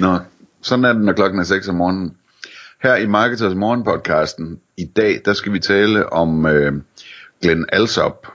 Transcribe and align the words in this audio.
Nå, 0.00 0.18
sådan 0.62 0.84
er 0.84 0.92
det, 0.92 1.02
når 1.02 1.12
klokken 1.12 1.40
er 1.40 1.44
6 1.44 1.68
om 1.68 1.74
morgenen. 1.74 2.14
Her 2.82 2.96
i 2.96 3.06
Marketers 3.06 3.54
Morgenpodcasten 3.54 4.60
i 4.76 4.84
dag, 4.84 5.20
der 5.24 5.32
skal 5.32 5.52
vi 5.52 5.58
tale 5.58 6.12
om 6.12 6.46
øh, 6.46 6.72
Glenn 7.42 7.66
Alsop, 7.72 8.26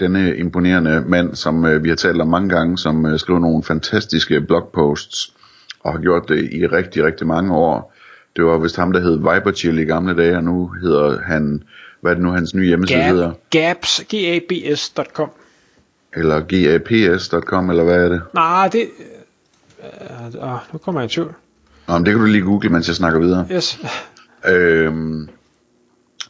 denne 0.00 0.36
imponerende 0.36 1.04
mand, 1.06 1.34
som 1.34 1.64
øh, 1.66 1.84
vi 1.84 1.88
har 1.88 1.96
talt 1.96 2.20
om 2.20 2.28
mange 2.28 2.48
gange, 2.48 2.78
som 2.78 3.06
øh, 3.06 3.18
skriver 3.18 3.40
nogle 3.40 3.62
fantastiske 3.62 4.40
blogposts, 4.40 5.34
og 5.80 5.92
har 5.92 6.00
gjort 6.00 6.28
det 6.28 6.52
i 6.52 6.66
rigtig, 6.66 7.04
rigtig 7.04 7.26
mange 7.26 7.54
år. 7.54 7.94
Det 8.36 8.44
var 8.44 8.58
vist 8.58 8.76
ham, 8.76 8.92
der 8.92 9.00
hed 9.00 9.16
Viberchill 9.16 9.78
i 9.78 9.84
gamle 9.84 10.16
dage, 10.16 10.36
og 10.36 10.44
nu 10.44 10.68
hedder 10.68 11.20
han, 11.22 11.62
hvad 12.00 12.10
er 12.10 12.14
det 12.14 12.24
nu, 12.24 12.30
hans 12.30 12.54
nye 12.54 12.66
hjemmeside 12.66 12.98
Gab, 12.98 13.10
hedder? 13.10 13.32
Gabs, 13.50 14.00
G-A-B-S.com. 14.00 15.30
Eller 16.16 16.40
gaps.com, 16.40 17.70
eller 17.70 17.84
hvad 17.84 18.04
er 18.04 18.08
det? 18.08 18.22
Nej, 18.34 18.68
det... 18.68 18.88
Øh, 19.82 20.26
øh, 20.26 20.58
nu 20.72 20.78
kommer 20.78 21.00
jeg 21.00 21.10
i 21.10 21.14
tvivl. 21.14 21.34
Nå, 21.88 21.98
men 21.98 22.06
det 22.06 22.12
kan 22.12 22.20
du 22.20 22.26
lige 22.26 22.44
google, 22.44 22.68
mens 22.68 22.88
jeg 22.88 22.96
snakker 22.96 23.20
videre. 23.20 23.46
Yes. 23.52 23.80
Øhm, 24.48 25.28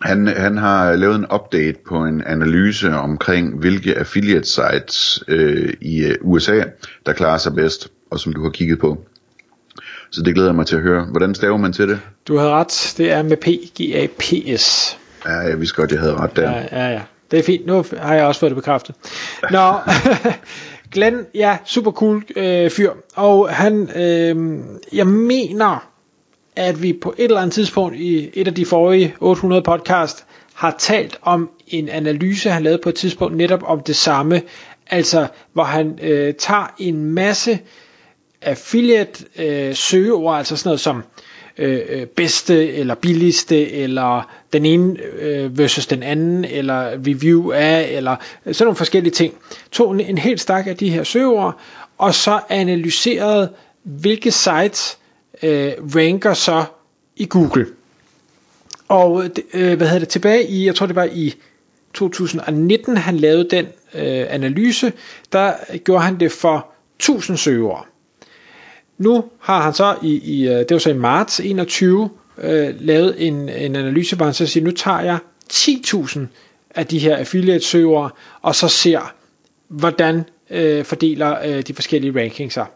han, 0.03 0.27
han 0.27 0.59
har 0.59 0.97
lavet 0.97 1.17
en 1.17 1.27
update 1.35 1.79
på 1.89 2.05
en 2.05 2.23
analyse 2.27 2.95
omkring, 2.95 3.59
hvilke 3.59 3.99
affiliate 3.99 4.49
sites 4.49 5.25
øh, 5.29 5.75
i 5.81 6.05
øh, 6.05 6.17
USA, 6.21 6.63
der 7.07 7.13
klarer 7.13 7.39
sig 7.39 7.55
bedst, 7.55 7.89
og 8.11 8.21
som 8.21 8.33
du 8.33 8.43
har 8.43 8.51
kigget 8.51 8.79
på. 8.79 9.05
Så 10.11 10.23
det 10.23 10.35
glæder 10.35 10.49
jeg 10.49 10.57
mig 10.57 10.67
til 10.67 10.77
at 10.77 10.83
høre. 10.83 11.05
Hvordan 11.05 11.35
staver 11.35 11.57
man 11.57 11.73
til 11.73 11.89
det? 11.89 12.01
Du 12.29 12.37
havde 12.37 12.51
ret. 12.51 12.95
Det 12.97 13.13
er 13.13 13.23
med 13.23 13.37
P, 13.37 13.47
G-A-P-S. 13.81 14.99
Ja, 15.27 15.33
jeg 15.33 15.61
vidste 15.61 15.77
godt, 15.77 15.93
jeg 15.93 16.01
havde 16.01 16.15
ret 16.15 16.37
der. 16.37 16.51
Ja, 16.51 16.67
ja, 16.73 16.89
ja. 16.93 17.03
Det 17.31 17.39
er 17.39 17.43
fint. 17.43 17.67
Nu 17.67 17.85
har 17.99 18.15
jeg 18.15 18.25
også 18.25 18.41
fået 18.41 18.51
det 18.51 18.57
bekræftet. 18.57 18.95
Nå, 19.51 19.73
Glenn, 20.93 21.27
ja, 21.35 21.59
super 21.65 21.91
cool 21.91 22.25
øh, 22.37 22.71
fyr. 22.71 22.91
Og 23.15 23.49
han, 23.49 23.91
øh, 23.97 24.59
jeg 24.93 25.07
mener, 25.07 25.89
at 26.57 26.83
vi 26.83 26.93
på 26.93 27.15
et 27.19 27.25
eller 27.25 27.41
andet 27.41 27.55
tidspunkt 27.55 27.97
i 27.97 28.31
et 28.35 28.47
af 28.49 28.55
de 28.55 28.67
forrige 28.67 29.15
800 29.21 29.63
podcast 29.63 30.25
har 30.55 30.77
talt 30.79 31.19
om 31.23 31.51
en 31.67 31.89
analyse, 31.89 32.51
han 32.51 32.63
lavede 32.63 32.81
på 32.83 32.89
et 32.89 32.95
tidspunkt 32.95 33.37
netop 33.37 33.63
om 33.67 33.81
det 33.81 33.97
samme. 33.97 34.43
Altså, 34.91 35.27
hvor 35.53 35.65
han 35.65 35.99
øh, 36.03 36.35
tager 36.35 36.75
en 36.79 37.05
masse 37.05 37.59
affiliate 38.43 39.25
øh, 39.39 39.75
søgeord, 39.75 40.39
altså 40.39 40.57
sådan 40.57 40.69
noget 40.69 40.81
som 40.81 40.97
øh, 40.97 41.03
Øh, 41.59 41.81
øh, 41.89 42.07
bedste 42.07 42.73
eller 42.73 42.95
billigste 42.95 43.71
eller 43.73 44.31
den 44.53 44.67
ene 44.67 44.97
øh, 45.03 45.59
versus 45.59 45.87
den 45.87 46.03
anden 46.03 46.45
eller 46.45 46.91
review 46.91 47.51
af 47.53 47.89
eller 47.93 48.17
sådan 48.47 48.65
nogle 48.65 48.77
forskellige 48.77 49.13
ting. 49.13 49.35
Tog 49.73 49.93
en, 49.95 50.01
en 50.01 50.19
helt 50.19 50.41
stak 50.41 50.67
af 50.67 50.77
de 50.77 50.91
her 50.91 51.05
søgeord 51.05 51.61
og 51.99 52.15
så 52.15 52.41
analyserede 52.49 53.53
hvilke 53.83 54.31
sites 54.31 54.99
øh, 55.43 55.73
ranker 55.97 56.35
så 56.35 56.65
i 57.17 57.27
Google. 57.27 57.67
Og 58.89 59.25
øh, 59.55 59.77
hvad 59.77 59.87
hedder 59.87 59.99
det 59.99 60.09
tilbage 60.09 60.47
i 60.49 60.67
jeg 60.67 60.75
tror 60.75 60.87
det 60.87 60.97
var 60.97 61.09
i 61.13 61.35
2019 61.95 62.97
han 62.97 63.17
lavede 63.17 63.49
den 63.51 63.67
øh, 63.95 64.27
analyse, 64.29 64.93
der 65.33 65.53
gjorde 65.85 66.05
han 66.05 66.21
det 66.21 66.33
for 66.33 66.67
1000 66.97 67.37
søgeord. 67.37 67.87
Nu 69.03 69.25
har 69.41 69.63
han 69.63 69.75
så 69.75 69.97
i, 70.03 70.21
i 70.25 70.49
øh, 70.49 70.59
det 70.59 70.71
var 70.71 70.79
så 70.79 70.91
i 70.91 70.97
marts 70.97 71.41
21 71.41 72.11
øh, 72.39 72.75
lavet 72.81 73.27
en, 73.27 73.49
en 73.49 73.77
analyse, 73.77 74.17
hvor 74.17 74.25
han 74.25 74.35
så 74.35 74.47
siger, 74.47 74.65
nu 74.65 74.71
tager 74.71 75.01
jeg 75.01 75.19
10.000 75.53 76.21
af 76.75 76.87
de 76.87 76.99
her 76.99 77.17
affiliate 77.17 77.65
søgere, 77.65 78.11
og 78.43 78.55
så 78.55 78.69
ser, 78.69 79.15
hvordan 79.69 80.25
øh, 80.51 80.85
fordeler 80.85 81.37
øh, 81.45 81.63
de 81.63 81.75
forskellige 81.75 82.21
rankings 82.21 82.55
sig. 82.55 82.67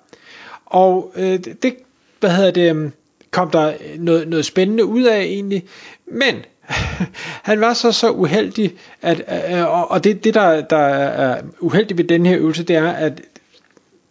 Og 0.66 1.12
øh, 1.16 1.38
det, 1.62 1.74
hvad 2.20 2.30
hedder 2.30 2.50
det, 2.50 2.70
øhm, 2.70 2.92
kom 3.30 3.50
der 3.50 3.72
noget, 3.98 4.28
noget 4.28 4.44
spændende 4.44 4.84
ud 4.84 5.02
af 5.02 5.20
egentlig, 5.20 5.64
men 6.06 6.34
han 7.50 7.60
var 7.60 7.74
så 7.74 7.92
så 7.92 8.10
uheldig, 8.10 8.72
at, 9.02 9.22
øh, 9.50 9.90
og 9.90 10.04
det, 10.04 10.24
det 10.24 10.34
der, 10.34 10.60
der 10.60 10.76
er 10.76 11.42
uheldigt 11.60 11.98
ved 11.98 12.04
den 12.04 12.26
her 12.26 12.38
øvelse, 12.38 12.62
det 12.62 12.76
er, 12.76 12.88
at 12.90 13.22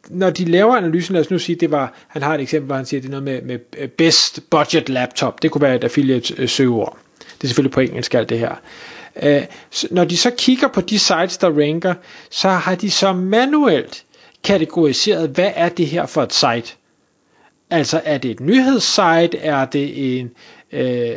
når 0.10 0.30
de 0.30 0.46
laver 0.46 0.76
analysen, 0.76 1.14
lad 1.14 1.22
os 1.22 1.32
nu 1.32 1.40
sige, 1.40 1.56
det 1.56 1.72
var, 1.72 1.94
han 2.08 2.22
har 2.22 2.34
et 2.36 2.42
eksempel, 2.42 2.66
hvor 2.66 2.76
han 2.76 2.86
siger, 2.86 3.02
det 3.02 3.08
er 3.08 3.12
noget 3.12 3.24
med, 3.24 3.42
med 3.42 3.60
øh, 3.78 3.88
best 3.88 4.40
budget 4.50 4.90
laptop, 4.90 5.42
det 5.42 5.52
kunne 5.52 5.62
være 5.62 5.76
et 5.76 5.84
affiliate 5.84 6.34
øh, 6.38 6.50
søgeord. 6.50 6.98
Det 7.20 7.44
er 7.44 7.48
selvfølgelig 7.48 7.74
på 7.74 7.80
engelsk 7.80 8.14
alt 8.14 8.30
det 8.30 8.40
her. 8.40 8.56
Øh, 9.24 9.44
når 9.92 10.06
de 10.06 10.18
så 10.18 10.32
kigger 10.38 10.68
på 10.68 10.82
de 10.82 11.00
sites, 11.00 11.38
der 11.38 11.50
ranker, 11.50 11.94
så 12.30 12.50
har 12.50 12.76
de 12.76 12.92
så 12.92 13.14
manuelt 13.14 14.06
kategoriseret, 14.44 15.30
hvad 15.30 15.52
er 15.56 15.70
det 15.70 15.88
her 15.88 16.06
for 16.06 16.24
et 16.24 16.34
site? 16.34 16.76
Altså 17.70 18.02
er 18.06 18.18
det 18.18 18.32
et 18.32 18.40
nyhedssite, 18.40 19.38
er 19.38 19.66
det 19.66 20.20
en, 20.20 20.32
øh, 20.72 21.10
øh 21.10 21.16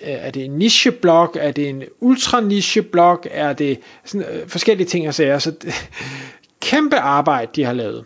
er 0.00 0.30
det 0.30 0.44
en 0.44 0.50
nicheblog, 0.50 1.34
er 1.38 1.52
det 1.52 1.68
en 1.68 1.82
ultra 2.00 2.40
nicheblog, 2.40 3.22
er 3.30 3.52
det 3.52 3.80
sådan, 4.04 4.26
øh, 4.32 4.48
forskellige 4.48 4.86
ting 4.86 5.08
og 5.08 5.14
sager. 5.14 5.38
Så 5.38 5.50
det, 5.50 5.74
kæmpe 6.60 6.96
arbejde, 6.96 7.50
de 7.56 7.64
har 7.64 7.72
lavet 7.72 8.04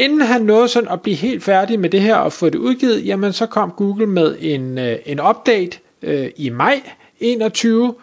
inden 0.00 0.20
han 0.20 0.42
nåede 0.42 0.68
sådan 0.68 0.88
at 0.88 1.02
blive 1.02 1.16
helt 1.16 1.44
færdig 1.44 1.80
med 1.80 1.90
det 1.90 2.00
her 2.00 2.14
og 2.16 2.32
få 2.32 2.46
det 2.48 2.58
udgivet, 2.58 3.06
jamen 3.06 3.32
så 3.32 3.46
kom 3.46 3.70
Google 3.70 4.06
med 4.06 4.36
en, 4.40 4.78
øh, 4.78 4.98
en 5.06 5.20
update 5.20 5.78
øh, 6.02 6.30
i 6.36 6.48
maj 6.50 6.82
21, 7.20 7.94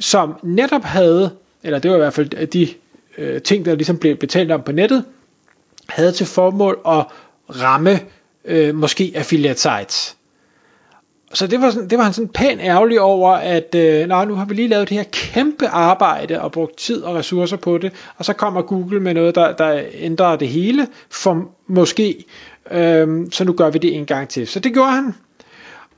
som 0.00 0.34
netop 0.42 0.82
havde, 0.82 1.30
eller 1.62 1.78
det 1.78 1.90
var 1.90 1.96
i 1.96 2.00
hvert 2.00 2.14
fald 2.14 2.46
de 2.46 2.68
øh, 3.18 3.42
ting, 3.42 3.64
der 3.64 3.74
ligesom 3.74 3.98
blev 3.98 4.16
betalt 4.16 4.52
om 4.52 4.62
på 4.62 4.72
nettet, 4.72 5.04
havde 5.88 6.12
til 6.12 6.26
formål 6.26 6.78
at 6.86 7.04
ramme 7.62 8.00
øh, 8.44 8.74
måske 8.74 9.12
affiliate 9.14 9.60
sites. 9.60 10.16
Så 11.34 11.46
det 11.46 11.60
var, 11.60 11.70
sådan, 11.70 11.88
det 11.90 11.98
var 11.98 12.04
han 12.04 12.12
sådan 12.12 12.28
pæn 12.28 12.60
ærgerlig 12.60 13.00
over, 13.00 13.30
at 13.30 13.74
øh, 13.74 14.08
nej, 14.08 14.24
nu 14.24 14.34
har 14.34 14.44
vi 14.44 14.54
lige 14.54 14.68
lavet 14.68 14.88
det 14.88 14.96
her 14.96 15.04
kæmpe 15.12 15.68
arbejde 15.68 16.40
og 16.40 16.52
brugt 16.52 16.76
tid 16.78 17.02
og 17.02 17.14
ressourcer 17.14 17.56
på 17.56 17.78
det, 17.78 17.92
og 18.16 18.24
så 18.24 18.32
kommer 18.32 18.62
Google 18.62 19.00
med 19.00 19.14
noget, 19.14 19.34
der, 19.34 19.56
der 19.56 19.82
ændrer 19.94 20.36
det 20.36 20.48
hele, 20.48 20.86
for 21.10 21.50
måske, 21.66 22.24
øh, 22.70 23.26
så 23.30 23.44
nu 23.44 23.52
gør 23.52 23.70
vi 23.70 23.78
det 23.78 23.94
en 23.94 24.06
gang 24.06 24.28
til. 24.28 24.46
Så 24.46 24.60
det 24.60 24.72
gjorde 24.72 24.90
han, 24.90 25.14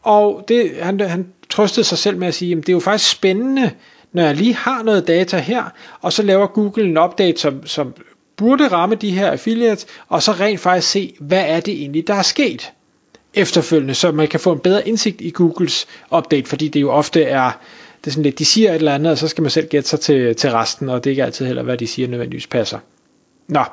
og 0.02 0.44
det, 0.48 0.70
han, 0.80 1.00
han 1.00 1.26
trøstede 1.50 1.84
sig 1.84 1.98
selv 1.98 2.18
med 2.18 2.28
at 2.28 2.34
sige, 2.34 2.52
at 2.52 2.58
det 2.58 2.68
er 2.68 2.72
jo 2.72 2.80
faktisk 2.80 3.10
spændende, 3.10 3.70
når 4.12 4.22
jeg 4.22 4.34
lige 4.34 4.54
har 4.54 4.82
noget 4.82 5.08
data 5.08 5.38
her, 5.38 5.64
og 6.00 6.12
så 6.12 6.22
laver 6.22 6.46
Google 6.46 6.84
en 6.84 6.98
update, 6.98 7.40
som, 7.40 7.66
som 7.66 7.94
burde 8.36 8.68
ramme 8.68 8.94
de 8.94 9.10
her 9.10 9.30
affiliates, 9.30 9.86
og 10.08 10.22
så 10.22 10.32
rent 10.32 10.60
faktisk 10.60 10.90
se, 10.90 11.14
hvad 11.20 11.44
er 11.46 11.60
det 11.60 11.74
egentlig, 11.74 12.06
der 12.06 12.14
er 12.14 12.22
sket 12.22 12.72
efterfølgende, 13.34 13.94
så 13.94 14.12
man 14.12 14.28
kan 14.28 14.40
få 14.40 14.52
en 14.52 14.58
bedre 14.58 14.88
indsigt 14.88 15.20
i 15.20 15.30
Googles 15.30 15.86
update, 16.16 16.48
fordi 16.48 16.68
det 16.68 16.80
jo 16.80 16.90
ofte 16.90 17.22
er, 17.22 17.50
det 18.00 18.06
er 18.06 18.10
sådan 18.10 18.22
lidt, 18.22 18.38
de 18.38 18.44
siger 18.44 18.70
et 18.70 18.74
eller 18.74 18.94
andet, 18.94 19.12
og 19.12 19.18
så 19.18 19.28
skal 19.28 19.42
man 19.42 19.50
selv 19.50 19.68
gætte 19.68 19.88
sig 19.88 20.00
til, 20.00 20.36
til 20.36 20.50
resten, 20.50 20.88
og 20.88 21.04
det 21.04 21.10
er 21.10 21.12
ikke 21.12 21.24
altid 21.24 21.46
heller, 21.46 21.62
hvad 21.62 21.76
de 21.78 21.86
siger 21.86 22.08
nødvendigvis 22.08 22.46
passer. 22.46 22.78
Nå. 23.48 23.64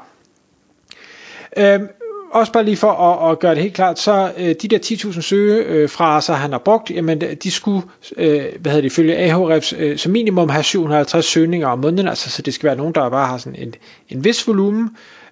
Øhm, 1.58 1.88
også 2.32 2.52
bare 2.52 2.64
lige 2.64 2.78
for 2.78 2.92
at, 2.92 3.32
at 3.32 3.40
gøre 3.40 3.56
det 3.56 3.62
helt 3.62 3.74
klart, 3.74 4.00
så 4.00 4.32
øh, 4.38 4.56
de 4.62 4.68
der 4.68 4.80
10.000 4.80 5.22
søgefraser, 5.22 6.34
øh, 6.34 6.40
han 6.40 6.52
har 6.52 6.60
brugt, 6.60 6.92
jamen 6.92 7.22
de 7.22 7.52
skulle, 7.52 7.82
øh, 8.18 8.44
hvad 8.60 8.72
hedder 8.72 8.82
det, 8.82 8.86
ifølge 8.86 9.18
Ahrefs, 9.18 9.74
øh, 9.78 9.98
som 9.98 10.12
minimum 10.12 10.50
have 10.50 10.64
750 10.64 11.26
søgninger 11.26 11.68
om 11.68 11.80
måneden, 11.80 12.08
altså 12.08 12.30
så 12.30 12.42
det 12.42 12.54
skal 12.54 12.68
være 12.68 12.76
nogen, 12.76 12.96
der 12.96 13.10
bare 13.10 13.28
har 13.28 13.38
sådan 13.38 13.60
en, 13.60 13.76
en 14.10 14.24
vis 14.24 14.48
volumen, 14.48 14.90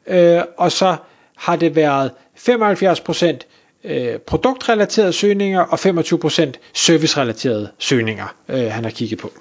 øh, 0.07 0.41
og 0.57 0.71
så 0.71 0.95
har 1.35 1.55
det 1.55 1.75
været 1.75 2.11
75 2.35 2.99
procent 2.99 3.47
øh, 3.87 4.19
produktrelaterede 4.19 5.13
søgninger 5.13 5.61
og 5.61 5.79
25% 5.79 6.51
servicerelaterede 6.73 7.69
søgninger, 7.77 8.35
øh, 8.49 8.71
han 8.71 8.83
har 8.83 8.91
kigget 8.91 9.19
på. 9.19 9.31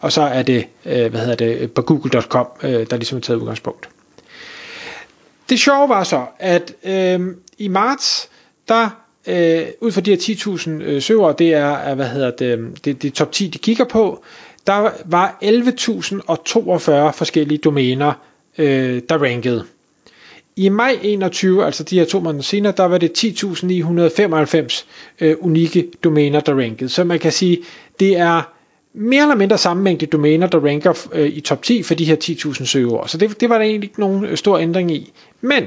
Og 0.00 0.12
så 0.12 0.22
er 0.22 0.42
det, 0.42 0.66
øh, 0.86 1.10
hvad 1.10 1.20
hedder 1.20 1.34
det, 1.34 1.72
på 1.72 1.82
google.com, 1.82 2.46
øh, 2.62 2.86
der 2.90 2.96
ligesom 2.96 3.18
er 3.18 3.22
taget 3.22 3.38
udgangspunkt. 3.40 3.88
Det 5.50 5.60
sjove 5.60 5.88
var 5.88 6.04
så, 6.04 6.26
at 6.38 6.74
øh, 6.84 7.20
i 7.58 7.68
marts, 7.68 8.28
der 8.68 8.88
øh, 9.26 9.66
ud 9.80 9.92
fra 9.92 10.00
de 10.00 10.10
her 10.10 10.16
10.000 10.16 10.70
øh, 10.70 11.02
søgere, 11.02 11.34
det 11.38 11.54
er, 11.54 11.66
er, 11.72 11.94
hvad 11.94 12.08
hedder 12.08 12.30
det, 12.30 12.84
det, 12.84 13.02
det 13.02 13.14
top 13.14 13.32
10, 13.32 13.48
de 13.48 13.58
kigger 13.58 13.84
på, 13.84 14.24
der 14.66 14.90
var 15.04 15.38
11.042 15.44 17.16
forskellige 17.18 17.58
domæner, 17.58 18.12
øh, 18.58 19.02
der 19.08 19.18
rankede. 19.22 19.64
I 20.60 20.68
maj 20.68 20.98
21, 21.02 21.64
altså 21.64 21.84
de 21.84 21.98
her 21.98 22.04
to 22.04 22.20
måneder 22.20 22.42
senere, 22.42 22.72
der 22.76 22.84
var 22.84 22.98
det 22.98 23.10
10.995 23.18 24.84
øh, 25.20 25.36
unikke 25.40 25.90
domæner, 26.04 26.40
der 26.40 26.54
rankede. 26.54 26.90
Så 26.90 27.04
man 27.04 27.18
kan 27.18 27.32
sige, 27.32 27.58
det 28.00 28.16
er 28.16 28.42
mere 28.94 29.22
eller 29.22 29.34
mindre 29.34 29.58
samme 29.58 29.82
mængde 29.82 30.06
domæner, 30.06 30.46
der 30.46 30.58
ranker 30.66 31.08
øh, 31.12 31.28
i 31.28 31.40
top 31.40 31.62
10 31.62 31.82
for 31.82 31.94
de 31.94 32.04
her 32.04 32.16
10.000 32.24 32.64
søgeord. 32.64 33.08
Så 33.08 33.18
det, 33.18 33.40
det 33.40 33.48
var 33.48 33.58
der 33.58 33.64
egentlig 33.64 33.88
ikke 33.88 34.00
nogen 34.00 34.24
øh, 34.24 34.36
stor 34.36 34.58
ændring 34.58 34.90
i. 34.90 35.12
Men 35.40 35.64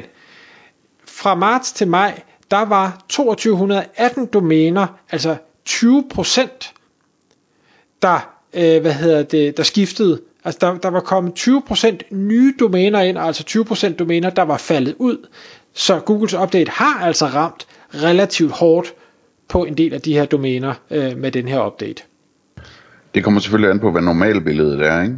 fra 1.06 1.36
marts 1.36 1.72
til 1.72 1.88
maj, 1.88 2.22
der 2.52 2.66
var 2.66 3.06
2218 3.10 4.26
domæner, 4.26 4.88
altså 5.10 5.36
20 5.66 6.06
procent, 6.10 6.74
der, 8.02 8.34
øh, 8.54 8.82
hvad 8.82 8.94
hedder 8.94 9.24
det, 9.24 9.58
der 9.58 9.64
skiftede. 9.64 10.22
Altså 10.46 10.60
der, 10.62 10.78
der 10.78 10.90
var 10.90 11.00
kommet 11.00 11.40
20% 11.40 11.98
nye 12.12 12.54
domæner 12.60 13.02
ind, 13.02 13.20
altså 13.20 13.66
20% 13.70 13.96
domæner, 13.96 14.30
der 14.30 14.42
var 14.42 14.58
faldet 14.58 14.96
ud. 14.98 15.28
Så 15.74 16.00
Googles 16.00 16.34
update 16.34 16.72
har 16.72 17.06
altså 17.06 17.26
ramt 17.26 17.68
relativt 17.94 18.52
hårdt 18.52 18.94
på 19.48 19.66
en 19.66 19.78
del 19.78 19.94
af 19.94 20.02
de 20.02 20.14
her 20.14 20.26
domæner 20.26 20.74
øh, 20.92 21.18
med 21.18 21.32
den 21.32 21.48
her 21.48 21.68
update. 21.68 22.04
Det 23.16 23.24
kommer 23.24 23.40
selvfølgelig 23.40 23.72
an 23.72 23.80
på, 23.80 23.92
hvad 23.92 24.02
normalbilledet 24.02 24.82
er, 24.82 25.02
ikke? 25.02 25.18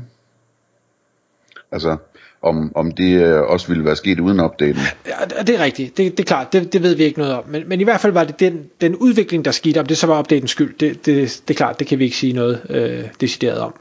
Altså, 1.72 1.98
om, 2.42 2.72
om 2.76 2.92
det 2.92 3.22
øh, 3.22 3.42
også 3.42 3.68
ville 3.68 3.86
være 3.86 3.96
sket 3.96 4.20
uden 4.20 4.40
opdaten. 4.40 4.82
Ja, 5.08 5.44
det 5.44 5.56
er 5.60 5.64
rigtigt. 5.64 5.98
Det, 5.98 6.18
det 6.18 6.20
er 6.20 6.28
klart. 6.28 6.54
Det, 6.54 6.74
det 6.74 6.84
ved 6.84 6.96
vi 6.96 7.04
ikke 7.04 7.20
noget 7.20 7.34
om. 7.34 7.44
Men, 7.48 7.70
men 7.70 7.82
i 7.82 7.84
hvert 7.84 8.02
fald 8.02 8.14
var 8.14 8.24
det 8.24 8.40
den, 8.40 8.70
den 8.82 8.96
udvikling, 8.96 9.46
der 9.46 9.52
skete. 9.52 9.80
Om 9.80 9.86
det 9.86 9.98
så 9.98 10.08
var 10.08 10.16
opdatens 10.16 10.52
skyld, 10.52 10.78
det, 10.78 11.06
det, 11.06 11.42
det 11.48 11.54
er 11.54 11.58
klart. 11.58 11.80
Det 11.80 11.88
kan 11.88 12.00
vi 12.00 12.04
ikke 12.04 12.18
sige 12.18 12.34
noget 12.34 12.62
øh, 12.70 13.04
decideret 13.22 13.60
om. 13.60 13.74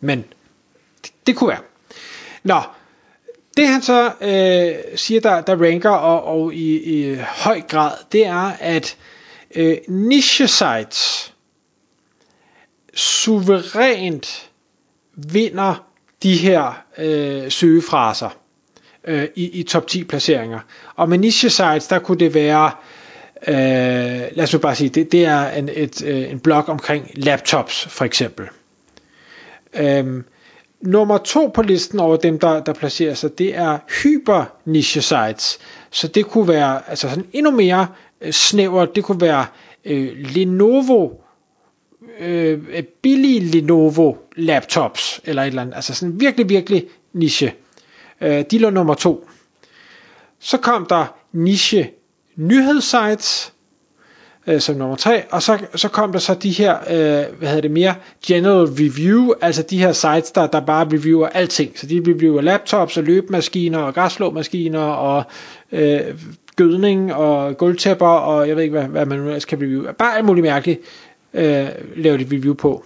Men 0.00 0.24
det, 1.26 1.36
kunne 1.36 1.48
være. 1.48 1.62
Nå, 2.42 2.60
det 3.56 3.68
han 3.68 3.82
så 3.82 4.12
øh, 4.20 4.96
siger, 4.98 5.20
der, 5.20 5.40
der 5.40 5.56
ranker 5.64 5.90
og, 5.90 6.24
og 6.24 6.54
i, 6.54 6.76
i 6.82 7.16
høj 7.28 7.60
grad, 7.60 7.92
det 8.12 8.26
er, 8.26 8.52
at 8.60 8.96
øh, 9.54 9.76
niche 9.88 10.48
sites 10.48 11.32
suverænt 12.94 14.50
vinder 15.14 15.84
de 16.22 16.36
her 16.36 16.82
øh, 16.98 17.50
søgefraser 17.50 18.36
øh, 19.04 19.28
i, 19.34 19.60
i 19.60 19.62
top 19.62 19.86
10 19.86 20.04
placeringer. 20.04 20.60
Og 20.96 21.08
med 21.08 21.18
niche 21.18 21.50
sites, 21.50 21.86
der 21.86 21.98
kunne 21.98 22.18
det 22.18 22.34
være, 22.34 22.70
øh, 23.48 23.56
lad 24.32 24.42
os 24.42 24.52
nu 24.52 24.58
bare 24.58 24.74
sige, 24.74 24.88
det, 24.88 25.12
det 25.12 25.24
er 25.24 25.48
en, 25.50 25.68
et, 25.72 26.02
øh, 26.04 26.30
en 26.30 26.40
blog 26.40 26.68
omkring 26.68 27.10
laptops 27.14 27.86
for 27.90 28.04
eksempel. 28.04 28.48
Øh, 29.74 30.22
nummer 30.82 31.18
to 31.18 31.46
på 31.54 31.62
listen 31.62 32.00
over 32.00 32.16
dem, 32.16 32.38
der, 32.38 32.64
der 32.64 32.72
placerer 32.72 33.14
sig, 33.14 33.38
det 33.38 33.56
er 33.56 33.78
hyper 34.02 34.44
niche 34.64 35.02
sites. 35.02 35.58
Så 35.90 36.08
det 36.08 36.26
kunne 36.26 36.48
være 36.48 36.90
altså 36.90 37.08
sådan 37.08 37.26
endnu 37.32 37.50
mere 37.50 37.86
øh, 38.20 38.32
snævert. 38.32 38.94
Det 38.94 39.04
kunne 39.04 39.20
være 39.20 39.46
øh, 39.84 40.12
Lenovo 40.16 41.10
øh, 42.20 42.58
øh, 42.72 42.82
billige 43.02 43.40
Lenovo 43.40 44.14
laptops, 44.36 45.20
eller 45.24 45.42
et 45.42 45.46
eller 45.46 45.62
andet, 45.62 45.74
altså 45.74 45.94
sådan 45.94 46.20
virkelig, 46.20 46.48
virkelig 46.48 46.86
niche. 47.12 47.54
Øh, 48.20 48.44
de 48.50 48.58
lå 48.58 48.70
nummer 48.70 48.94
to. 48.94 49.28
Så 50.40 50.58
kom 50.58 50.86
der 50.86 51.06
niche 51.32 51.90
nyhedssites, 52.36 53.51
øh, 54.46 54.60
som 54.60 54.76
nummer 54.76 54.96
tre, 54.96 55.22
og 55.30 55.42
så, 55.42 55.58
så 55.74 55.88
kom 55.88 56.12
der 56.12 56.18
så 56.18 56.34
de 56.34 56.50
her, 56.50 56.76
øh, 56.90 57.38
hvad 57.38 57.48
hedder 57.48 57.60
det 57.60 57.70
mere, 57.70 57.94
general 58.26 58.66
review, 58.66 59.32
altså 59.40 59.62
de 59.62 59.78
her 59.78 59.92
sites, 59.92 60.30
der, 60.30 60.46
der 60.46 60.60
bare 60.60 60.86
reviewer 60.92 61.28
alting, 61.28 61.78
så 61.78 61.86
de 61.86 62.02
reviewer 62.08 62.40
laptops 62.40 62.96
og 62.96 63.04
løbemaskiner 63.04 63.78
og 63.78 63.94
græsslåmaskiner 63.94 64.80
og 64.80 65.24
øh, 65.72 66.00
gødning 66.56 67.14
og 67.14 67.56
gulvtæpper 67.56 68.06
og 68.06 68.48
jeg 68.48 68.56
ved 68.56 68.62
ikke, 68.62 68.78
hvad, 68.78 68.88
hvad 68.88 69.06
man 69.06 69.18
nu 69.18 69.26
ellers 69.26 69.44
kan 69.44 69.58
review. 69.62 69.92
Bare 69.98 70.16
alt 70.16 70.24
muligt 70.24 70.44
mærkeligt 70.44 70.80
øh, 71.34 71.66
lave 71.96 72.20
et 72.20 72.32
review 72.32 72.54
på. 72.54 72.84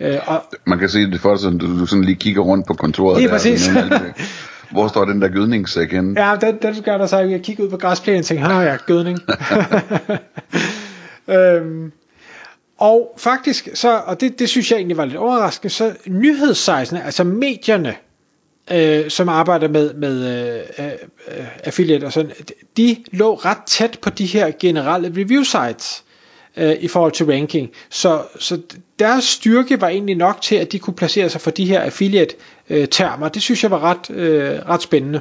Øh, 0.00 0.18
og, 0.26 0.42
Man 0.66 0.78
kan 0.78 0.88
se 0.88 0.98
det 0.98 1.20
for 1.20 1.36
sig, 1.36 1.52
du, 1.52 1.80
du 1.80 1.86
sådan 1.86 2.04
lige 2.04 2.16
kigger 2.16 2.42
rundt 2.42 2.66
på 2.66 2.74
kontoret. 2.74 3.18
Lige 3.18 3.28
præcis. 3.28 3.70
Hvor 4.70 4.88
står 4.88 5.04
den 5.04 5.22
der 5.22 5.28
gødningssæk 5.28 5.92
henne? 5.92 6.26
Ja, 6.26 6.36
den, 6.36 6.58
den 6.62 6.82
gør 6.82 6.98
der 6.98 7.06
så, 7.06 7.18
jeg 7.18 7.42
kigger 7.42 7.64
ud 7.64 7.70
på 7.70 7.76
græsplænen 7.76 8.18
og 8.18 8.24
tænker, 8.24 8.44
har 8.44 8.62
ja, 8.62 8.76
gødning. 8.86 9.18
øhm, 11.28 11.92
og 12.78 13.14
faktisk, 13.18 13.68
så, 13.74 14.02
og 14.06 14.20
det, 14.20 14.38
det 14.38 14.48
synes 14.48 14.70
jeg 14.70 14.76
egentlig 14.76 14.96
var 14.96 15.04
lidt 15.04 15.16
overraskende, 15.16 15.74
så 15.74 15.94
nyhedssejsene, 16.06 17.04
altså 17.04 17.24
medierne, 17.24 17.94
øh, 18.70 19.10
som 19.10 19.28
arbejder 19.28 19.68
med, 19.68 19.94
med 19.94 20.26
øh, 20.78 20.86
øh, 21.38 21.46
affiliate 21.64 22.04
og 22.04 22.12
sådan, 22.12 22.32
de 22.76 22.96
lå 23.12 23.34
ret 23.34 23.62
tæt 23.66 23.98
på 24.02 24.10
de 24.10 24.26
her 24.26 24.52
generelle 24.60 25.08
review 25.08 25.42
sites 25.42 26.04
øh, 26.56 26.76
i 26.80 26.88
forhold 26.88 27.12
til 27.12 27.26
ranking. 27.26 27.70
Så, 27.90 28.22
så 28.38 28.60
deres 28.98 29.24
styrke 29.24 29.80
var 29.80 29.88
egentlig 29.88 30.16
nok 30.16 30.42
til, 30.42 30.56
at 30.56 30.72
de 30.72 30.78
kunne 30.78 30.94
placere 30.94 31.28
sig 31.28 31.40
for 31.40 31.50
de 31.50 31.64
her 31.64 31.80
affiliate-termer. 31.80 33.26
Øh, 33.26 33.34
det 33.34 33.42
synes 33.42 33.62
jeg 33.62 33.70
var 33.70 33.80
ret, 33.80 34.10
øh, 34.10 34.68
ret 34.68 34.82
spændende. 34.82 35.20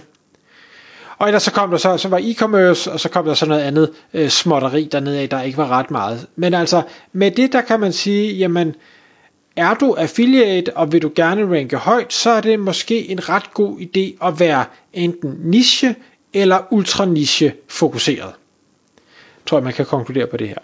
Og 1.17 1.27
ellers 1.27 1.43
så 1.43 1.51
kom 1.51 1.69
der 1.69 1.77
så, 1.77 1.97
så 1.97 2.07
var 2.07 2.19
e-commerce, 2.19 2.91
og 2.91 2.99
så 2.99 3.09
kom 3.09 3.25
der 3.25 3.33
så 3.33 3.45
noget 3.45 3.61
andet 3.61 3.91
øh, 4.13 4.29
småtteri 4.29 4.89
dernede 4.91 5.19
af, 5.19 5.29
der 5.29 5.41
ikke 5.41 5.57
var 5.57 5.67
ret 5.67 5.91
meget. 5.91 6.27
Men 6.35 6.53
altså, 6.53 6.81
med 7.13 7.31
det 7.31 7.53
der 7.53 7.61
kan 7.61 7.79
man 7.79 7.93
sige, 7.93 8.33
jamen, 8.33 8.75
er 9.55 9.73
du 9.73 9.93
affiliate, 9.93 10.77
og 10.77 10.91
vil 10.91 11.01
du 11.01 11.11
gerne 11.15 11.57
ranke 11.57 11.77
højt, 11.77 12.13
så 12.13 12.29
er 12.29 12.41
det 12.41 12.59
måske 12.59 13.09
en 13.09 13.29
ret 13.29 13.53
god 13.53 13.79
idé 13.79 14.27
at 14.27 14.39
være 14.39 14.65
enten 14.93 15.35
niche 15.43 15.95
eller 16.33 16.59
ultra 16.71 17.05
niche 17.05 17.53
fokuseret. 17.67 18.33
Tror 19.45 19.57
jeg, 19.57 19.63
man 19.63 19.73
kan 19.73 19.85
konkludere 19.85 20.27
på 20.27 20.37
det 20.37 20.47
her. 20.47 20.57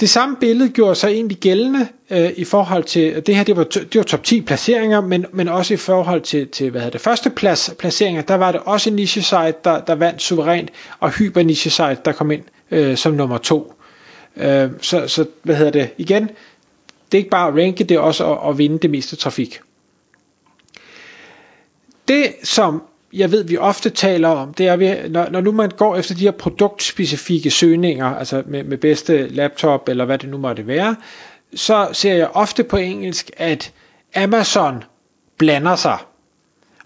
Det 0.00 0.10
samme 0.10 0.36
billede 0.36 0.68
gjorde 0.70 0.94
sig 0.94 1.08
egentlig 1.10 1.36
gældende 1.38 1.88
øh, 2.10 2.30
i 2.36 2.44
forhold 2.44 2.84
til, 2.84 3.26
det 3.26 3.36
her 3.36 3.44
det 3.44 3.56
var, 3.56 3.64
det 3.64 3.94
var 3.94 4.02
top 4.02 4.24
10 4.24 4.40
placeringer, 4.40 5.00
men, 5.00 5.26
men 5.32 5.48
også 5.48 5.74
i 5.74 5.76
forhold 5.76 6.20
til, 6.20 6.48
til 6.48 6.70
hvad 6.70 6.80
hedder 6.80 6.92
det, 6.92 7.00
første 7.00 7.30
plads 7.30 7.70
placeringer, 7.78 8.22
der 8.22 8.34
var 8.34 8.52
det 8.52 8.60
også 8.64 8.90
en 8.90 8.96
niche 8.96 9.22
site, 9.22 9.54
der, 9.64 9.80
der 9.80 9.94
vandt 9.94 10.22
suverænt, 10.22 10.70
og 11.00 11.10
hyper 11.10 11.42
niche 11.42 11.70
site, 11.70 11.98
der 12.04 12.12
kom 12.12 12.30
ind 12.30 12.42
øh, 12.70 12.96
som 12.96 13.12
nummer 13.14 13.38
to. 13.38 13.74
Øh, 14.36 14.70
så, 14.80 15.08
så 15.08 15.26
hvad 15.42 15.56
hedder 15.56 15.72
det, 15.72 15.90
igen, 15.98 16.22
det 17.12 17.18
er 17.18 17.18
ikke 17.18 17.30
bare 17.30 17.48
at 17.48 17.54
ranke, 17.64 17.84
det 17.84 17.94
er 17.94 18.00
også 18.00 18.32
at, 18.32 18.50
at 18.50 18.58
vinde 18.58 18.78
det 18.78 18.90
meste 18.90 19.16
trafik. 19.16 19.60
Det 22.08 22.26
som 22.42 22.82
jeg 23.14 23.32
ved, 23.32 23.44
vi 23.44 23.56
ofte 23.56 23.90
taler 23.90 24.28
om, 24.28 24.54
det 24.54 24.66
er, 24.68 25.08
når, 25.08 25.28
når 25.30 25.40
nu 25.40 25.52
man 25.52 25.70
går 25.70 25.96
efter 25.96 26.14
de 26.14 26.20
her 26.20 26.30
produktspecifikke 26.30 27.50
søgninger, 27.50 28.06
altså 28.06 28.42
med, 28.46 28.64
med 28.64 28.78
bedste 28.78 29.28
laptop, 29.28 29.88
eller 29.88 30.04
hvad 30.04 30.18
det 30.18 30.28
nu 30.28 30.38
måtte 30.38 30.66
være, 30.66 30.96
så 31.54 31.88
ser 31.92 32.14
jeg 32.14 32.28
ofte 32.32 32.64
på 32.64 32.76
engelsk, 32.76 33.30
at 33.36 33.72
Amazon 34.14 34.84
blander 35.38 35.76
sig. 35.76 35.98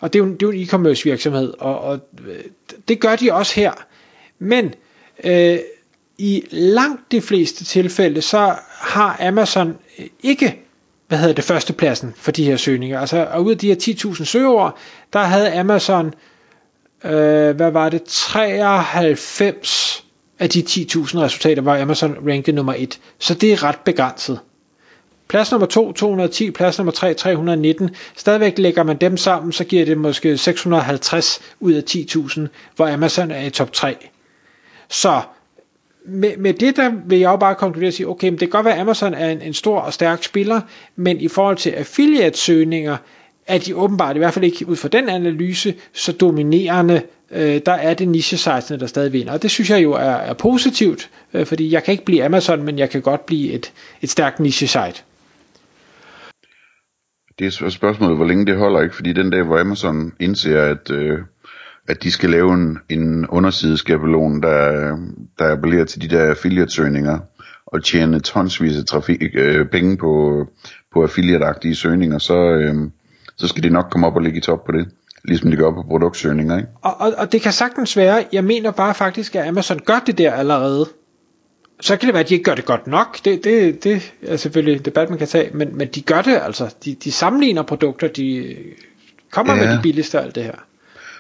Og 0.01 0.13
det 0.13 0.19
er 0.19 0.25
jo, 0.25 0.33
det 0.33 0.43
er 0.43 0.47
jo 0.47 0.51
en 0.51 0.63
e-commerce 0.63 1.05
virksomhed, 1.05 1.55
og, 1.59 1.81
og 1.81 2.01
øh, 2.27 2.45
det 2.89 3.01
gør 3.01 3.17
de 3.17 3.33
også 3.33 3.55
her. 3.61 3.73
Men 4.39 4.75
øh, 5.25 5.59
i 6.19 6.45
langt 6.51 7.13
de 7.13 7.21
fleste 7.21 7.65
tilfælde, 7.65 8.23
så 8.23 8.55
har 8.69 9.17
Amazon 9.21 9.79
ikke 10.23 10.68
hvad 11.09 11.19
hedder 11.19 11.35
det, 11.35 11.45
førstepladsen 11.45 12.15
for 12.17 12.33
de 12.33 12.45
her 12.45 12.57
søgninger. 12.57 13.01
Altså, 13.01 13.29
og 13.33 13.45
ud 13.45 13.51
af 13.51 13.59
de 13.59 13.69
her 13.69 13.77
10.000 13.77 14.25
søgeord, 14.25 14.79
der 15.13 15.19
havde 15.19 15.53
Amazon, 15.53 16.15
øh, 17.05 17.57
hvad 17.57 17.71
var 17.71 17.89
det, 17.89 18.03
93 18.05 20.05
af 20.39 20.51
de 20.51 20.61
10.000 20.61 21.19
resultater 21.19 21.63
var 21.63 21.83
Amazon 21.83 22.17
ranket 22.29 22.55
nummer 22.55 22.75
1. 22.77 22.99
Så 23.19 23.35
det 23.35 23.53
er 23.53 23.63
ret 23.63 23.79
begrænset. 23.85 24.41
Plads 25.29 25.51
nummer 25.51 25.67
2, 25.67 25.93
210, 25.93 26.51
plads 26.51 26.79
nummer 26.79 26.93
3, 26.93 27.15
319. 27.15 27.91
Stadigvæk 28.17 28.59
lægger 28.59 28.83
man 28.83 28.97
dem 28.97 29.17
sammen, 29.17 29.53
så 29.53 29.65
giver 29.65 29.85
det 29.85 29.99
måske 29.99 30.39
650 30.39 31.41
ud 31.61 31.73
af 31.73 31.83
10.000, 31.91 32.41
hvor 32.77 32.89
Amazon 32.89 33.31
er 33.31 33.47
i 33.47 33.51
top 33.51 33.73
3. 33.73 33.97
Så 34.89 35.21
med, 36.07 36.37
med 36.37 36.55
det 36.55 36.77
der 36.77 36.93
vil 37.07 37.19
jeg 37.19 37.31
jo 37.31 37.37
bare 37.37 37.55
konkludere 37.55 37.89
og 37.89 37.93
sige, 37.93 38.09
okay, 38.09 38.29
men 38.29 38.33
det 38.33 38.41
kan 38.41 38.49
godt 38.49 38.65
være, 38.65 38.75
at 38.75 38.81
Amazon 38.81 39.15
er 39.15 39.31
en, 39.31 39.43
en 39.43 39.55
stor 39.55 39.81
og 39.81 39.93
stærk 39.93 40.23
spiller, 40.23 40.61
men 40.97 41.21
i 41.21 41.29
forhold 41.29 41.57
til 41.57 41.71
affiliate-søgninger, 41.71 42.97
er 43.47 43.59
de 43.59 43.77
åbenbart, 43.77 44.17
i 44.17 44.19
hvert 44.19 44.35
fald 44.35 44.45
ikke 44.45 44.69
ud 44.69 44.77
fra 44.77 44.89
den 44.89 45.09
analyse, 45.09 45.75
så 45.93 46.13
dominerende, 46.13 47.03
øh, 47.31 47.61
der 47.67 47.73
er 47.73 47.95
det 47.95 48.09
niche-sitesene, 48.09 48.81
der 48.81 48.87
stadig 48.87 49.13
vinder. 49.13 49.33
Og 49.33 49.43
det 49.43 49.51
synes 49.51 49.71
jeg 49.71 49.83
jo 49.83 49.93
er, 49.93 49.99
er 50.01 50.35
positivt, 50.35 51.11
øh, 51.35 51.47
fordi 51.47 51.73
jeg 51.73 51.85
kan 51.85 51.93
ikke 51.93 52.05
blive 52.05 52.25
Amazon, 52.25 52.63
men 52.63 52.79
jeg 52.79 52.91
kan 52.91 53.03
godt 53.03 53.27
blive 53.27 53.53
et, 53.53 53.73
et 54.03 54.11
stærkt 54.11 54.41
niche-site. 54.41 55.03
Det 57.39 57.47
er 57.47 57.69
spørgsmålet, 57.71 58.17
hvor 58.17 58.27
længe 58.27 58.47
det 58.47 58.57
holder, 58.57 58.83
ikke? 58.83 58.95
Fordi 58.95 59.13
den 59.13 59.31
dag, 59.31 59.43
hvor 59.43 59.59
Amazon 59.59 60.13
indser, 60.21 60.63
at... 60.63 60.91
Øh 60.91 61.19
at 61.89 62.03
de 62.03 62.11
skal 62.11 62.31
lave 62.31 62.55
en, 62.55 62.79
en 62.89 63.27
undersideskabelon, 63.27 64.43
der, 64.43 64.97
der 65.39 65.53
appellerer 65.53 65.85
til 65.85 66.03
de 66.03 66.09
der 66.09 66.31
affiliate-søgninger, 66.31 67.19
og 67.67 67.85
tjene 67.85 68.21
tonsvis 68.21 68.77
af 68.77 68.85
trafik, 68.85 69.23
øh, 69.35 69.67
penge 69.67 69.97
på, 69.97 70.45
på 70.93 71.05
affiliate-agtige 71.05 71.75
søgninger, 71.75 72.19
så, 72.19 72.39
øh, 72.39 72.75
så 73.37 73.49
skal 73.49 73.63
de 73.63 73.71
nok 73.71 73.87
komme 73.91 74.07
op 74.07 74.17
og 74.17 74.23
ligge 74.23 74.39
i 74.39 74.41
top 74.41 74.65
på 74.65 74.73
det. 74.73 74.89
Ligesom 75.25 75.51
de 75.51 75.57
gør 75.57 75.71
på 75.71 75.83
produktsøgninger, 75.83 76.57
ikke? 76.57 76.69
Og, 76.83 77.01
og, 77.01 77.13
og 77.19 77.33
det 77.33 77.43
kan 77.43 77.53
sagtens 77.53 77.97
være, 77.97 78.25
jeg 78.33 78.45
mener 78.45 78.71
bare 78.71 78.95
faktisk, 78.95 79.37
at 79.37 79.49
Amazon 79.49 79.79
gør 79.79 79.99
det 80.07 80.19
der 80.19 80.33
allerede. 80.33 80.87
Så 81.81 81.97
kan 81.97 82.07
det 82.07 82.15
være, 82.15 82.23
at 82.23 82.29
de 82.29 82.35
ikke 82.35 82.45
gør 82.45 82.55
det 82.55 82.65
godt 82.65 82.87
nok. 82.87 83.19
Det, 83.25 83.45
det, 83.45 83.85
det 83.85 84.13
er 84.23 84.37
selvfølgelig 84.37 84.77
en 84.77 84.85
debat, 84.85 85.11
man 85.11 85.19
kan 85.19 85.29
tage. 85.29 85.51
Men, 85.55 85.77
men 85.77 85.89
de 85.89 86.03
gør 86.03 86.23
det 86.23 86.41
altså. 86.43 86.75
De, 86.85 86.95
de 86.95 87.13
sammenligner 87.13 87.63
produkter, 87.63 88.09
de 88.09 88.57
kommer 89.31 89.55
ja. 89.55 89.65
med 89.65 89.77
de 89.77 89.83
billigste 89.83 90.19
og 90.19 90.25
alt 90.25 90.35
det 90.35 90.45
her. 90.45 90.65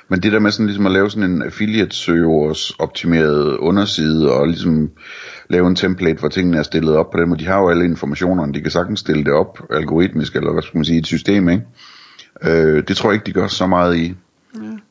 Men 0.08 0.22
det 0.22 0.32
der 0.32 0.38
med 0.38 0.50
sådan 0.50 0.66
ligesom 0.66 0.86
at 0.86 0.92
lave 0.92 1.10
sådan 1.10 1.30
en 1.30 1.42
affiliate 1.42 1.96
søgeords 1.96 2.70
optimeret 2.70 3.56
underside 3.56 4.32
og 4.32 4.46
ligesom 4.46 4.90
lave 5.48 5.66
en 5.66 5.76
template, 5.76 6.20
hvor 6.20 6.28
tingene 6.28 6.58
er 6.58 6.62
stillet 6.62 6.96
op 6.96 7.10
på 7.10 7.18
den 7.18 7.28
måde. 7.28 7.40
De 7.40 7.46
har 7.46 7.58
jo 7.60 7.68
alle 7.68 7.84
informationerne, 7.84 8.54
de 8.54 8.60
kan 8.60 8.70
sagtens 8.70 9.00
stille 9.00 9.24
det 9.24 9.32
op 9.32 9.58
algoritmisk, 9.70 10.36
eller 10.36 10.52
hvad 10.52 10.62
skal 10.62 10.78
man 10.78 10.84
sige, 10.84 10.98
et 10.98 11.06
system, 11.06 11.48
ikke? 11.48 11.62
Øh, 12.42 12.82
det 12.88 12.96
tror 12.96 13.10
jeg 13.10 13.14
ikke, 13.14 13.26
de 13.26 13.32
gør 13.32 13.46
så 13.46 13.66
meget 13.66 13.96
i. 13.96 14.14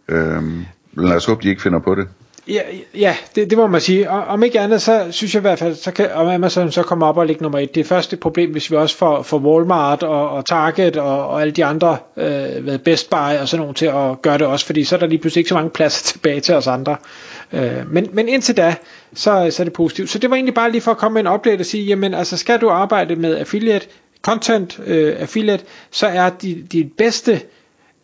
Ja. 0.09 0.15
Øh, 0.15 0.43
lad 0.93 1.15
os 1.15 1.25
håbe, 1.25 1.43
de 1.43 1.49
ikke 1.49 1.61
finder 1.61 1.79
på 1.79 1.95
det. 1.95 2.07
Ja, 2.49 2.61
ja 2.95 3.15
det, 3.35 3.49
det 3.49 3.57
må 3.57 3.67
man 3.67 3.81
sige. 3.81 4.11
Og, 4.11 4.23
om 4.23 4.43
ikke 4.43 4.59
andet, 4.59 4.81
så 4.81 5.07
synes 5.11 5.33
jeg 5.33 5.39
i 5.39 5.41
hvert 5.41 5.59
fald, 5.59 5.75
så 5.75 5.91
kan 5.91 6.11
om 6.11 6.27
Amazon 6.27 6.71
så 6.71 6.83
kommer 6.83 7.07
op 7.07 7.17
og 7.17 7.25
ligge 7.25 7.43
nummer 7.43 7.59
et. 7.59 7.75
Det 7.75 7.81
er 7.81 7.85
første 7.85 8.17
problem, 8.17 8.51
hvis 8.51 8.71
vi 8.71 8.75
også 8.75 8.97
får, 8.97 9.21
får 9.21 9.37
Walmart 9.37 10.03
og, 10.03 10.29
og 10.29 10.45
Target 10.45 10.97
og, 10.97 11.27
og 11.27 11.41
alle 11.41 11.51
de 11.51 11.65
andre, 11.65 11.97
øh, 12.17 12.79
Best 12.79 13.09
Buy 13.09 13.37
og 13.41 13.47
sådan 13.47 13.61
nogle 13.61 13.73
til 13.73 13.85
at 13.85 14.21
gøre 14.21 14.37
det 14.37 14.47
også, 14.47 14.65
fordi 14.65 14.83
så 14.83 14.95
er 14.95 14.99
der 14.99 15.07
lige 15.07 15.19
pludselig 15.19 15.39
ikke 15.39 15.49
så 15.49 15.55
mange 15.55 15.69
pladser 15.69 16.03
tilbage 16.13 16.39
til 16.39 16.55
os 16.55 16.67
andre. 16.67 16.95
Øh, 17.53 17.91
men, 17.91 18.09
men 18.13 18.29
indtil 18.29 18.57
da, 18.57 18.75
så, 19.13 19.47
så 19.51 19.63
er 19.63 19.63
det 19.63 19.73
positivt. 19.73 20.09
Så 20.09 20.19
det 20.19 20.29
var 20.29 20.35
egentlig 20.35 20.55
bare 20.55 20.71
lige 20.71 20.81
for 20.81 20.91
at 20.91 20.97
komme 20.97 21.13
med 21.13 21.21
en 21.31 21.35
update 21.35 21.61
og 21.61 21.65
sige, 21.65 21.83
jamen 21.83 22.13
altså 22.13 22.37
skal 22.37 22.61
du 22.61 22.69
arbejde 22.69 23.15
med 23.15 23.37
affiliate, 23.37 23.87
content 24.21 24.79
øh, 24.85 25.15
affiliate, 25.19 25.63
så 25.91 26.07
er 26.07 26.29
de, 26.29 26.63
de 26.71 26.89
bedste 26.97 27.41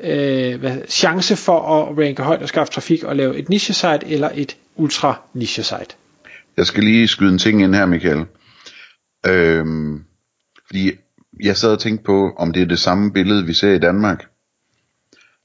øh, 0.04 0.60
hvad, 0.60 0.78
chance 0.88 1.36
for 1.36 1.60
at 1.60 1.98
ranke 1.98 2.24
højt 2.24 2.42
og 2.42 2.48
skaffe 2.48 2.74
trafik 2.74 3.04
og 3.04 3.16
lave 3.16 3.38
et 3.38 3.50
niche 3.50 3.74
site 3.74 4.08
eller 4.08 4.30
et 4.34 4.58
ultra 4.76 5.22
niche 5.34 5.64
site. 5.64 5.96
Jeg 6.58 6.66
skal 6.66 6.84
lige 6.84 7.08
skyde 7.08 7.32
en 7.32 7.38
ting 7.38 7.62
ind 7.62 7.76
her, 7.76 7.86
Michael. 7.86 8.26
Øhm, 9.28 10.04
fordi 10.68 10.92
jeg 11.44 11.58
sad 11.58 11.72
og 11.72 11.80
tænkte 11.80 12.04
på, 12.04 12.32
om 12.38 12.54
det 12.54 12.62
er 12.62 12.66
det 12.66 12.80
samme 12.80 13.14
billede, 13.14 13.46
vi 13.46 13.54
ser 13.54 13.74
i 13.74 13.80
Danmark. 13.80 14.26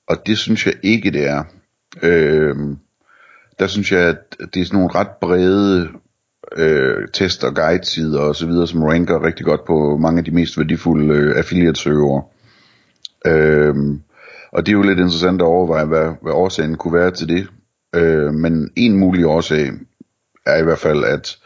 Og 0.08 0.26
det 0.26 0.38
synes 0.38 0.66
jeg 0.66 0.74
ikke, 0.82 1.10
det 1.10 1.26
er. 1.26 1.44
Øhm, 2.02 2.78
der 3.58 3.66
synes 3.66 3.92
jeg, 3.92 4.00
at 4.00 4.36
det 4.54 4.60
er 4.60 4.64
sådan 4.64 4.78
nogle 4.78 4.94
ret 4.94 5.10
brede 5.20 5.88
øh, 6.56 7.08
test- 7.12 7.44
og 7.44 7.54
guide-sider 7.54 8.20
og 8.20 8.36
så 8.36 8.46
videre, 8.46 8.68
som 8.68 8.82
ranker 8.82 9.26
rigtig 9.26 9.46
godt 9.46 9.64
på 9.66 9.96
mange 9.96 10.18
af 10.18 10.24
de 10.24 10.30
mest 10.30 10.58
værdifulde 10.58 11.14
øh, 11.14 11.36
affiliate-søgere. 11.36 12.22
Øhm, 13.26 14.02
og 14.52 14.66
det 14.66 14.72
er 14.72 14.76
jo 14.76 14.82
lidt 14.82 14.98
interessant 14.98 15.42
at 15.42 15.46
overveje, 15.46 15.84
hvad, 15.84 16.12
hvad 16.22 16.32
årsagen 16.32 16.74
kunne 16.76 16.94
være 16.94 17.10
til 17.10 17.28
det. 17.28 17.46
Øh, 17.94 18.34
men 18.34 18.70
en 18.76 18.96
mulig 18.96 19.26
årsag 19.26 19.72
er 20.46 20.56
i 20.56 20.62
hvert 20.62 20.78
fald, 20.78 21.04
at 21.04 21.36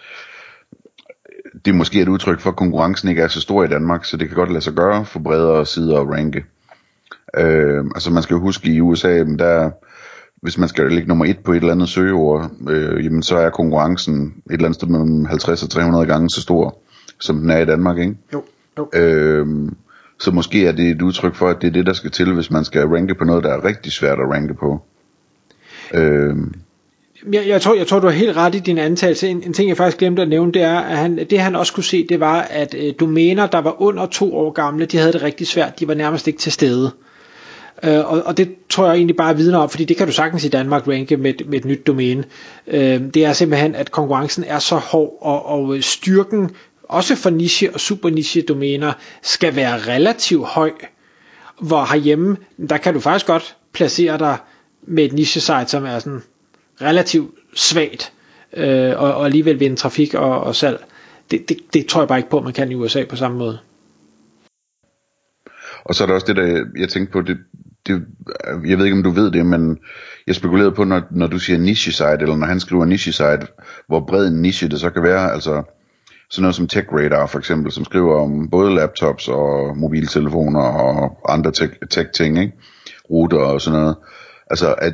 det 1.65 1.75
måske 1.75 1.99
er 1.99 2.03
et 2.03 2.09
udtryk 2.09 2.41
for, 2.41 2.51
at 2.51 2.57
konkurrencen 2.57 3.09
ikke 3.09 3.23
er 3.23 3.29
så 3.29 3.41
stor 3.41 3.65
i 3.65 3.69
Danmark, 3.69 4.05
så 4.05 4.17
det 4.17 4.29
kan 4.29 4.37
godt 4.37 4.51
lade 4.51 4.65
sig 4.65 4.73
gøre 4.73 5.05
for 5.05 5.19
bredere 5.19 5.67
sider 5.67 6.01
at 6.01 6.09
ranke. 6.09 6.45
Øh, 7.37 7.85
altså 7.95 8.11
man 8.13 8.23
skal 8.23 8.35
jo 8.35 8.41
huske 8.41 8.73
i 8.73 8.81
USA, 8.81 9.25
der 9.25 9.71
hvis 10.43 10.59
man 10.59 10.69
skal 10.69 10.93
ligge 10.93 11.09
nummer 11.09 11.25
et 11.25 11.39
på 11.39 11.53
et 11.53 11.57
eller 11.57 11.73
andet 11.73 11.89
søgeord, 11.89 12.51
øh, 12.69 13.05
jamen 13.05 13.23
så 13.23 13.37
er 13.37 13.51
konkurrencen 13.51 14.27
et 14.27 14.53
eller 14.53 14.65
andet 14.65 14.75
sted 14.75 14.89
mellem 14.89 15.25
50 15.25 15.63
og 15.63 15.71
300 15.71 16.07
gange 16.07 16.31
så 16.31 16.41
stor, 16.41 16.79
som 17.21 17.41
den 17.41 17.51
er 17.51 17.59
i 17.59 17.65
Danmark, 17.65 17.99
ikke? 17.99 18.17
Jo. 18.33 18.43
jo. 18.79 18.91
Øh, 18.95 19.47
så 20.23 20.31
måske 20.31 20.67
er 20.67 20.73
det 20.73 20.91
et 20.91 21.03
udtryk 21.03 21.35
for, 21.35 21.49
at 21.49 21.57
det 21.61 21.69
er 21.69 21.73
det, 21.73 21.87
der 21.87 21.93
skal 21.93 22.11
til, 22.11 22.35
hvis 22.35 22.51
man 22.51 22.65
skal 22.65 22.87
ranke 22.87 23.15
på 23.15 23.25
noget, 23.25 23.45
der 23.45 23.51
er 23.51 23.65
rigtig 23.65 23.93
svært 23.93 24.19
at 24.19 24.31
ranke 24.33 24.55
på. 24.55 24.83
Øh, 25.95 26.37
jeg, 27.33 27.49
jeg, 27.49 27.63
tror, 27.63 27.75
jeg 27.75 27.87
tror, 27.87 28.01
du 28.01 28.07
har 28.07 28.15
helt 28.15 28.37
ret 28.37 28.55
i 28.55 28.59
din 28.59 28.79
antagelse. 28.79 29.29
En, 29.29 29.43
en 29.43 29.53
ting, 29.53 29.69
jeg 29.69 29.77
faktisk 29.77 29.99
glemte 29.99 30.23
at 30.23 30.29
nævne, 30.29 30.53
det 30.53 30.63
er, 30.63 30.79
at 30.79 30.97
han, 30.97 31.27
det 31.31 31.41
han 31.41 31.57
også 31.57 31.73
kunne 31.73 31.85
se, 31.85 32.07
det 32.09 32.21
var, 32.21 32.41
at 32.41 32.75
øh, 32.79 32.95
domæner, 33.01 33.47
der 33.47 33.59
var 33.59 33.83
under 33.83 34.07
to 34.07 34.37
år 34.37 34.51
gamle, 34.51 34.87
de 34.87 34.99
havde 34.99 35.13
det 35.13 35.23
rigtig 35.23 35.47
svært. 35.47 35.81
De 35.81 35.89
var 35.89 35.95
nærmest 35.95 36.29
ikke 36.29 36.39
til 36.39 36.53
stede. 36.53 36.91
Øh, 37.85 38.13
og, 38.13 38.23
og 38.27 38.37
det 38.37 38.55
tror 38.69 38.87
jeg 38.87 38.95
egentlig 38.95 39.17
bare 39.17 39.37
vidner 39.37 39.59
om, 39.59 39.71
fordi 39.71 39.85
det 39.85 39.97
kan 39.97 40.07
du 40.07 40.13
sagtens 40.13 40.45
i 40.45 40.49
Danmark 40.49 40.89
ranke 40.89 41.17
med, 41.17 41.35
med 41.47 41.59
et 41.59 41.65
nyt 41.65 41.87
domæne. 41.87 42.25
Øh, 42.67 43.01
det 43.15 43.25
er 43.25 43.33
simpelthen, 43.33 43.75
at 43.75 43.91
konkurrencen 43.91 44.45
er 44.45 44.59
så 44.59 44.77
hård, 44.77 45.19
og, 45.21 45.47
og 45.47 45.77
øh, 45.77 45.83
styrken, 45.83 46.51
også 46.93 47.17
for 47.17 47.31
niche 47.31 47.75
og 47.75 47.81
super 47.81 48.11
niche 48.11 48.43
domæner, 48.43 48.93
skal 49.23 49.57
være 49.57 49.79
relativt 49.79 50.47
høj. 50.47 50.73
Hvor 51.61 51.93
herhjemme, 51.93 52.37
der 52.69 52.77
kan 52.77 52.95
du 52.95 53.01
faktisk 53.01 53.27
godt 53.27 53.57
placere 53.73 54.19
dig 54.19 54.37
med 54.83 55.05
et 55.05 55.13
niche 55.13 55.41
site, 55.41 55.69
som 55.69 55.85
er 55.85 55.99
sådan 55.99 56.23
relativt 56.81 57.31
svagt, 57.55 58.13
øh, 58.57 58.91
og, 58.97 59.15
og 59.15 59.25
alligevel 59.25 59.61
vinde 59.61 59.77
trafik 59.77 60.15
og, 60.15 60.41
og 60.41 60.55
salg. 60.55 60.85
Det, 61.31 61.49
det, 61.49 61.57
det 61.75 61.87
tror 61.87 62.01
jeg 62.01 62.09
bare 62.09 62.19
ikke 62.19 62.31
på, 62.31 62.41
man 62.41 62.53
kan 62.53 62.73
i 62.73 62.75
USA 62.75 63.05
på 63.05 63.17
samme 63.17 63.39
måde. 63.39 63.59
Og 65.85 65.95
så 65.95 66.05
er 66.05 66.07
der 66.07 66.15
også 66.15 66.27
det, 66.27 66.37
der 66.37 66.65
jeg 66.77 66.89
tænkte 66.89 67.13
på, 67.13 67.21
det, 67.21 67.39
det, 67.87 68.03
jeg 68.67 68.79
ved 68.79 68.85
ikke 68.85 68.97
om 68.97 69.03
du 69.03 69.11
ved 69.11 69.31
det, 69.31 69.47
men 69.47 69.79
jeg 70.27 70.35
spekulerede 70.35 70.73
på, 70.73 70.85
når, 70.85 71.03
når 71.11 71.27
du 71.27 71.39
siger 71.39 71.59
niche 71.59 71.93
site, 71.93 72.19
eller 72.21 72.37
når 72.37 72.47
han 72.47 72.61
skriver 72.61 72.85
niche 72.85 73.13
site, 73.13 73.47
hvor 73.89 74.01
bred 74.01 74.27
en 74.29 74.43
niche 74.43 74.69
det 74.69 74.81
så 74.81 74.91
kan 74.91 75.03
være, 75.03 75.33
altså 75.33 75.63
sådan 76.33 76.43
noget 76.43 76.57
som 76.57 76.69
Tech 76.69 76.87
Radar 76.93 77.27
for 77.27 77.39
eksempel, 77.39 77.73
som 77.73 77.85
skriver 77.85 78.21
om 78.21 78.49
både 78.51 78.75
laptops 78.75 79.29
og 79.29 79.77
mobiltelefoner 79.77 80.61
og 80.61 81.33
andre 81.33 81.53
tech, 81.53 81.73
tech 81.91 82.11
ting, 82.11 82.39
ikke? 82.39 82.53
router 83.11 83.39
og 83.39 83.61
sådan 83.61 83.81
noget. 83.81 83.97
Altså, 84.51 84.75
er, 84.79 84.91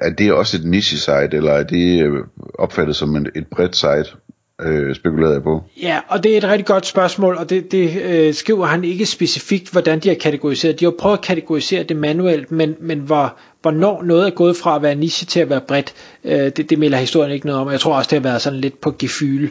er 0.00 0.10
det 0.10 0.32
også 0.32 0.56
et 0.56 0.64
niche 0.64 0.98
site, 0.98 1.36
eller 1.36 1.52
er 1.52 1.62
det 1.62 2.02
øh, 2.02 2.18
opfattet 2.58 2.96
som 2.96 3.16
et, 3.16 3.30
et 3.34 3.46
bredt 3.46 3.76
site? 3.76 4.16
øh, 4.64 4.94
spekulerede 4.94 5.34
jeg 5.34 5.42
på. 5.42 5.62
Ja, 5.82 6.00
og 6.08 6.22
det 6.22 6.32
er 6.32 6.36
et 6.36 6.44
rigtig 6.44 6.66
godt 6.66 6.86
spørgsmål, 6.86 7.36
og 7.36 7.50
det, 7.50 7.72
det 7.72 8.02
øh, 8.02 8.34
skriver 8.34 8.66
han 8.66 8.84
ikke 8.84 9.06
specifikt, 9.06 9.72
hvordan 9.72 10.00
de 10.00 10.08
har 10.08 10.14
kategoriseret. 10.14 10.80
De 10.80 10.84
har 10.84 10.94
prøvet 10.98 11.16
at 11.16 11.24
kategorisere 11.24 11.82
det 11.82 11.96
manuelt, 11.96 12.52
men, 12.52 12.76
men 12.80 12.98
hvor, 12.98 13.36
hvornår 13.62 14.02
noget 14.02 14.26
er 14.26 14.30
gået 14.30 14.56
fra 14.56 14.76
at 14.76 14.82
være 14.82 14.94
niche 14.94 15.26
til 15.26 15.40
at 15.40 15.50
være 15.50 15.60
bredt, 15.60 15.94
øh, 16.24 16.50
det, 16.56 16.70
det 16.70 16.78
melder 16.78 16.98
historien 16.98 17.32
ikke 17.32 17.46
noget 17.46 17.60
om. 17.60 17.70
Jeg 17.70 17.80
tror 17.80 17.96
også, 17.96 18.08
det 18.10 18.22
har 18.22 18.30
været 18.30 18.42
sådan 18.42 18.60
lidt 18.60 18.80
på 18.80 18.94
gefyle. 18.98 19.50